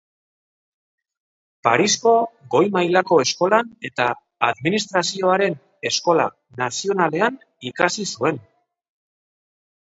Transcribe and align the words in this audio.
Parisko 1.67 2.13
Goi 2.55 2.61
Mailako 2.77 3.19
Eskolan 3.27 3.69
eta 3.91 4.09
Administrazioaren 4.49 5.59
Eskola 5.93 6.27
Nazionalean 6.65 7.41
ikasi 7.75 8.11
zuen. 8.19 8.45